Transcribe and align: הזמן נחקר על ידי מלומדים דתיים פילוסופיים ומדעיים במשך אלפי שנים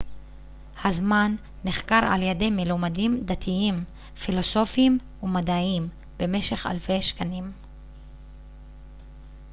הזמן 0.83 1.35
נחקר 1.65 2.01
על 2.13 2.21
ידי 2.23 2.49
מלומדים 2.49 3.21
דתיים 3.25 3.83
פילוסופיים 4.25 4.99
ומדעיים 5.23 5.89
במשך 6.19 6.65
אלפי 6.65 7.01
שנים 7.01 7.51